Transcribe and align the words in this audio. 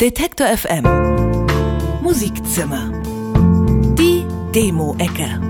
Detektor 0.00 0.46
FM 0.46 0.86
Musikzimmer. 2.00 2.90
Die 3.98 4.24
Demo-Ecke. 4.54 5.49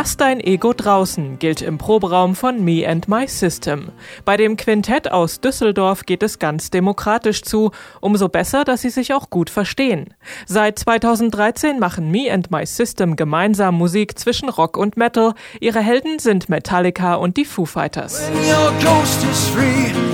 Lass 0.00 0.16
dein 0.16 0.40
Ego 0.40 0.72
draußen 0.72 1.38
gilt 1.38 1.60
im 1.60 1.76
Proberaum 1.76 2.34
von 2.34 2.64
Me 2.64 2.88
and 2.88 3.06
My 3.06 3.28
System. 3.28 3.90
Bei 4.24 4.38
dem 4.38 4.56
Quintett 4.56 5.12
aus 5.12 5.42
Düsseldorf 5.42 6.06
geht 6.06 6.22
es 6.22 6.38
ganz 6.38 6.70
demokratisch 6.70 7.42
zu, 7.42 7.70
umso 8.00 8.30
besser, 8.30 8.64
dass 8.64 8.80
sie 8.80 8.88
sich 8.88 9.12
auch 9.12 9.28
gut 9.28 9.50
verstehen. 9.50 10.14
Seit 10.46 10.78
2013 10.78 11.78
machen 11.78 12.10
Me 12.10 12.32
and 12.32 12.50
My 12.50 12.64
System 12.64 13.14
gemeinsam 13.14 13.74
Musik 13.74 14.18
zwischen 14.18 14.48
Rock 14.48 14.78
und 14.78 14.96
Metal. 14.96 15.34
Ihre 15.60 15.80
Helden 15.80 16.18
sind 16.18 16.48
Metallica 16.48 17.16
und 17.16 17.36
die 17.36 17.44
Foo 17.44 17.66
Fighters. 17.66 18.26
When 18.32 18.48
your 18.48 18.72
ghost 18.82 19.22
is 19.30 19.48
free, 19.50 20.09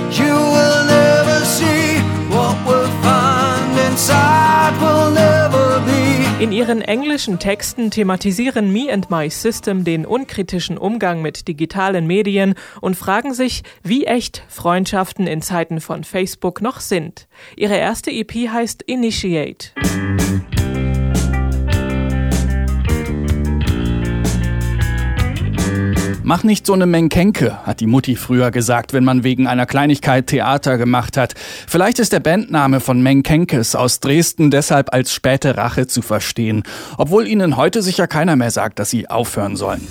ihren 6.67 6.81
englischen 6.81 7.39
Texten 7.39 7.91
thematisieren 7.91 8.73
Me 8.73 8.91
and 8.91 9.09
My 9.09 9.29
System 9.29 9.85
den 9.85 10.05
unkritischen 10.05 10.77
Umgang 10.77 11.21
mit 11.21 11.47
digitalen 11.47 12.05
Medien 12.07 12.55
und 12.81 12.97
fragen 12.97 13.33
sich, 13.33 13.63
wie 13.83 14.03
echt 14.03 14.43
Freundschaften 14.49 15.27
in 15.27 15.41
Zeiten 15.41 15.79
von 15.79 16.03
Facebook 16.03 16.61
noch 16.61 16.81
sind. 16.81 17.29
Ihre 17.55 17.77
erste 17.77 18.11
EP 18.11 18.49
heißt 18.49 18.81
Initiate. 18.81 19.69
Mach 26.27 26.43
nicht 26.43 26.65
so 26.65 26.73
eine 26.73 26.87
Menkenke, 26.87 27.65
hat 27.65 27.79
die 27.79 27.87
Mutti 27.87 28.17
früher 28.17 28.51
gesagt, 28.51 28.91
wenn 28.91 29.05
man 29.05 29.23
wegen 29.23 29.47
einer 29.47 29.65
Kleinigkeit 29.65 30.27
Theater 30.27 30.77
gemacht 30.77 31.15
hat. 31.15 31.35
Vielleicht 31.67 31.99
ist 31.99 32.11
der 32.11 32.19
Bandname 32.19 32.81
von 32.81 33.01
Menkenkes 33.01 33.75
aus 33.75 34.01
Dresden 34.01 34.51
deshalb 34.51 34.93
als 34.93 35.13
späte 35.13 35.55
Rache 35.55 35.87
zu 35.87 36.01
verstehen, 36.01 36.63
obwohl 36.97 37.29
ihnen 37.29 37.55
heute 37.55 37.81
sicher 37.81 38.07
keiner 38.07 38.35
mehr 38.35 38.51
sagt, 38.51 38.79
dass 38.79 38.89
sie 38.89 39.09
aufhören 39.09 39.55
sollen. 39.55 39.87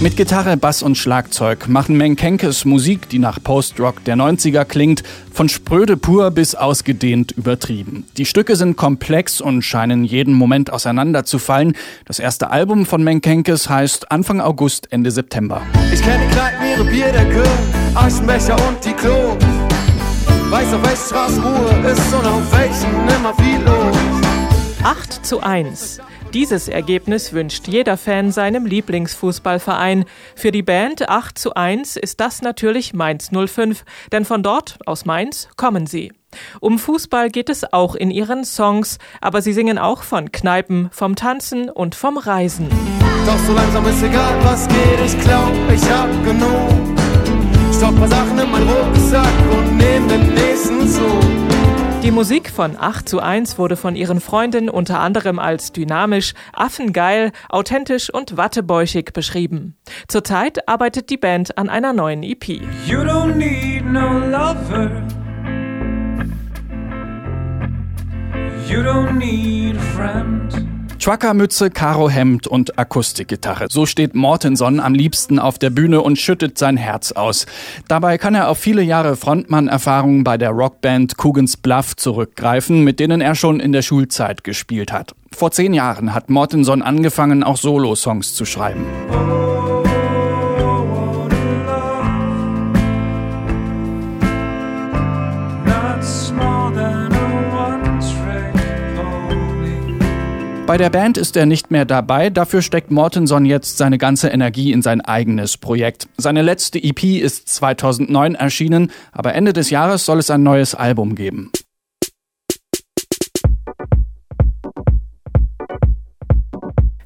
Mit 0.00 0.16
Gitarre, 0.16 0.56
Bass 0.56 0.84
und 0.84 0.96
Schlagzeug 0.96 1.66
machen 1.66 1.96
Menkenkes 1.96 2.64
Musik, 2.64 3.08
die 3.08 3.18
nach 3.18 3.42
Post-Rock 3.42 4.04
der 4.04 4.14
90er 4.14 4.64
klingt, 4.64 5.02
von 5.32 5.48
spröde 5.48 5.96
pur 5.96 6.30
bis 6.30 6.54
ausgedehnt 6.54 7.32
übertrieben. 7.32 8.06
Die 8.16 8.24
Stücke 8.24 8.54
sind 8.54 8.76
komplex 8.76 9.40
und 9.40 9.62
scheinen 9.62 10.04
jeden 10.04 10.34
Moment 10.34 10.72
auseinanderzufallen. 10.72 11.74
Das 12.04 12.20
erste 12.20 12.50
Album 12.50 12.86
von 12.86 13.02
Menkenkes 13.02 13.68
heißt 13.68 14.12
Anfang 14.12 14.40
August, 14.40 14.86
Ende 14.92 15.10
September. 15.10 15.62
Ich 15.92 16.00
kenne 16.00 16.28
die 16.28 16.32
Kneipen, 16.32 16.66
ihre 16.68 16.84
Bierdecke, 16.84 17.42
Aschenbecher 17.96 18.56
und 18.68 18.84
die 18.84 18.92
Klo. 18.92 19.36
Weiß 20.48 20.74
auf 20.74 20.82
welcher 20.84 21.06
Straße 21.06 21.42
Ruhe 21.42 21.90
ist 21.90 22.14
und 22.14 22.24
auf 22.24 22.52
welchen 22.52 23.08
immer 23.16 23.34
viel 23.34 23.60
los. 23.66 23.96
8 24.84 25.26
zu 25.26 25.40
1. 25.40 25.98
Dieses 26.34 26.68
Ergebnis 26.68 27.32
wünscht 27.32 27.68
jeder 27.68 27.96
Fan 27.96 28.32
seinem 28.32 28.66
Lieblingsfußballverein. 28.66 30.04
Für 30.36 30.52
die 30.52 30.62
Band 30.62 31.08
8 31.08 31.38
zu 31.38 31.54
1 31.54 31.96
ist 31.96 32.20
das 32.20 32.42
natürlich 32.42 32.92
Mainz 32.92 33.30
05, 33.30 33.84
denn 34.12 34.26
von 34.26 34.42
dort, 34.42 34.78
aus 34.84 35.06
Mainz, 35.06 35.48
kommen 35.56 35.86
sie. 35.86 36.12
Um 36.60 36.78
Fußball 36.78 37.30
geht 37.30 37.48
es 37.48 37.72
auch 37.72 37.94
in 37.94 38.10
ihren 38.10 38.44
Songs, 38.44 38.98
aber 39.22 39.40
sie 39.40 39.54
singen 39.54 39.78
auch 39.78 40.02
von 40.02 40.30
Kneipen, 40.30 40.90
vom 40.92 41.16
Tanzen 41.16 41.70
und 41.70 41.94
vom 41.94 42.18
Reisen. 42.18 42.68
Doch 43.24 43.38
so 43.46 43.54
langsam 43.54 43.86
ist 43.86 44.02
egal, 44.02 44.34
was 44.42 44.68
geht, 44.68 45.00
ich 45.06 45.18
glaub, 45.20 45.52
ich 45.74 45.90
hab 45.90 46.10
genug. 46.24 46.98
Stopp 47.74 47.98
paar 47.98 48.08
Sachen 48.08 48.38
in 48.38 48.50
mein 48.50 48.68
Rucksack 48.68 49.26
und 49.50 49.78
nehm 49.78 50.06
den 50.08 50.34
nächsten. 50.34 50.87
Die 52.08 52.14
Musik 52.14 52.48
von 52.48 52.74
8 52.74 53.06
zu 53.06 53.20
1 53.20 53.58
wurde 53.58 53.76
von 53.76 53.94
ihren 53.94 54.22
Freunden 54.22 54.70
unter 54.70 54.98
anderem 54.98 55.38
als 55.38 55.72
dynamisch, 55.72 56.32
affengeil, 56.54 57.32
authentisch 57.50 58.08
und 58.08 58.38
wattebäuchig 58.38 59.12
beschrieben. 59.12 59.76
Zurzeit 60.08 60.66
arbeitet 60.66 61.10
die 61.10 61.18
Band 61.18 61.58
an 61.58 61.68
einer 61.68 61.92
neuen 61.92 62.22
EP. 62.22 62.48
You 62.86 63.00
don't 63.00 63.34
need 63.34 63.84
no 63.84 64.20
lover. 64.20 65.06
You 68.70 68.80
don't 68.80 69.18
need 69.18 69.76
a 69.76 69.80
friend. 69.94 70.67
Truckermütze, 70.98 71.70
Karohemd 71.70 72.46
und 72.46 72.78
Akustikgitarre. 72.78 73.66
So 73.70 73.86
steht 73.86 74.14
Mortenson 74.14 74.80
am 74.80 74.94
liebsten 74.94 75.38
auf 75.38 75.58
der 75.58 75.70
Bühne 75.70 76.02
und 76.02 76.18
schüttet 76.18 76.58
sein 76.58 76.76
Herz 76.76 77.12
aus. 77.12 77.46
Dabei 77.88 78.18
kann 78.18 78.34
er 78.34 78.48
auf 78.48 78.58
viele 78.58 78.82
Jahre 78.82 79.16
Frontmann-Erfahrung 79.16 80.24
bei 80.24 80.36
der 80.36 80.50
Rockband 80.50 81.16
Coogan's 81.16 81.56
Bluff 81.56 81.96
zurückgreifen, 81.96 82.84
mit 82.84 83.00
denen 83.00 83.20
er 83.20 83.34
schon 83.34 83.60
in 83.60 83.72
der 83.72 83.82
Schulzeit 83.82 84.44
gespielt 84.44 84.92
hat. 84.92 85.14
Vor 85.32 85.50
zehn 85.50 85.74
Jahren 85.74 86.14
hat 86.14 86.30
Mortenson 86.30 86.82
angefangen, 86.82 87.42
auch 87.42 87.56
Solo-Songs 87.56 88.34
zu 88.34 88.44
schreiben. 88.44 88.84
Bei 100.68 100.76
der 100.76 100.90
Band 100.90 101.16
ist 101.16 101.34
er 101.34 101.46
nicht 101.46 101.70
mehr 101.70 101.86
dabei, 101.86 102.28
dafür 102.28 102.60
steckt 102.60 102.90
Mortenson 102.90 103.46
jetzt 103.46 103.78
seine 103.78 103.96
ganze 103.96 104.28
Energie 104.28 104.70
in 104.70 104.82
sein 104.82 105.00
eigenes 105.00 105.56
Projekt. 105.56 106.08
Seine 106.18 106.42
letzte 106.42 106.78
EP 106.78 107.02
ist 107.04 107.48
2009 107.48 108.34
erschienen, 108.34 108.92
aber 109.10 109.34
Ende 109.34 109.54
des 109.54 109.70
Jahres 109.70 110.04
soll 110.04 110.18
es 110.18 110.28
ein 110.28 110.42
neues 110.42 110.74
Album 110.74 111.14
geben. 111.14 111.50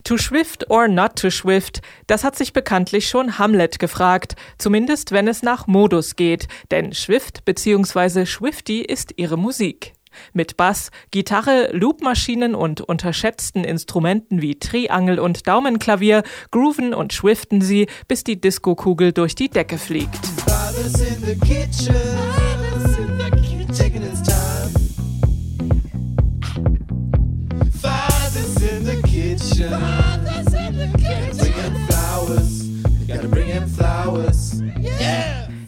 To 0.03 0.19
Swift 0.19 0.69
or 0.69 0.89
not 0.89 1.15
to 1.15 1.31
Swift, 1.31 1.83
das 2.09 2.25
hat 2.25 2.35
sich 2.35 2.53
bekanntlich 2.53 3.09
schon 3.09 3.39
Hamlet 3.39 3.79
gefragt, 3.79 4.35
zumindest 4.59 5.13
wenn 5.13 5.29
es 5.29 5.45
nach 5.45 5.69
Modus 5.69 6.17
geht, 6.17 6.49
denn 6.73 6.91
Swift 6.91 7.45
bzw. 7.45 8.27
Swifty 8.27 8.81
ist 8.81 9.15
ihre 9.19 9.39
Musik. 9.39 9.93
Mit 10.33 10.57
Bass, 10.57 10.91
Gitarre, 11.11 11.71
Loopmaschinen 11.73 12.55
und 12.55 12.81
unterschätzten 12.81 13.65
Instrumenten 13.65 14.43
wie 14.43 14.59
Triangel 14.59 15.19
und 15.19 15.47
Daumenklavier 15.47 16.23
grooven 16.51 16.95
und 16.95 17.13
swiften 17.13 17.61
sie, 17.61 17.87
bis 18.09 18.25
die 18.25 18.41
Diskokugel 18.41 19.13
durch 19.13 19.35
die 19.35 19.49
Decke 19.49 19.79
fliegt. 19.79 20.21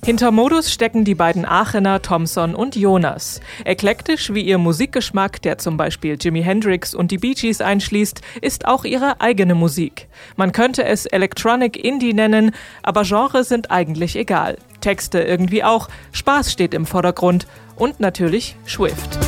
Hinter 0.04 0.32
Modus 0.32 0.70
stecken 0.70 1.06
die 1.06 1.14
beiden 1.14 1.46
Aachener 1.46 2.02
Thompson 2.02 2.54
und 2.54 2.76
Jonas. 2.76 3.40
Eklektisch 3.64 4.34
wie 4.34 4.42
ihr 4.42 4.58
Musikgeschmack, 4.58 5.40
der 5.40 5.56
zum 5.56 5.78
Beispiel 5.78 6.18
Jimi 6.20 6.42
Hendrix 6.42 6.94
und 6.94 7.10
die 7.10 7.16
Bee 7.16 7.32
Gees 7.32 7.62
einschließt, 7.62 8.20
ist 8.42 8.66
auch 8.66 8.84
ihre 8.84 9.22
eigene 9.22 9.54
Musik. 9.54 10.08
Man 10.36 10.52
könnte 10.52 10.84
es 10.84 11.06
Electronic 11.06 11.82
Indie 11.82 12.12
nennen, 12.12 12.50
aber 12.82 13.04
Genre 13.04 13.44
sind 13.44 13.70
eigentlich 13.70 14.14
egal. 14.16 14.58
Texte 14.82 15.22
irgendwie 15.22 15.64
auch, 15.64 15.88
Spaß 16.12 16.52
steht 16.52 16.74
im 16.74 16.84
Vordergrund 16.84 17.46
und 17.74 17.98
natürlich 17.98 18.56
Swift. 18.68 19.18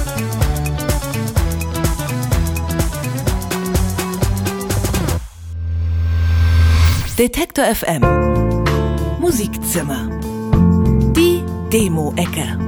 Detektor 7.19 7.65
FM 7.65 8.03
Musikzimmer 9.19 10.11
Demo-Ecke. 11.77 12.66